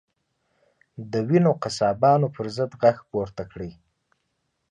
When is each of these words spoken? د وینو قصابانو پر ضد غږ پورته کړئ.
د 1.11 1.13
وینو 1.29 1.51
قصابانو 1.63 2.27
پر 2.35 2.45
ضد 2.55 2.71
غږ 2.81 2.97
پورته 3.09 3.43
کړئ. 3.51 3.71